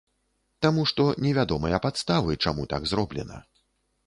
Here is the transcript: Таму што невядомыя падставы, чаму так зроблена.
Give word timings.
Таму 0.65 0.85
што 0.91 1.05
невядомыя 1.25 1.81
падставы, 1.85 2.39
чаму 2.47 2.67
так 2.73 2.89
зроблена. 2.95 3.37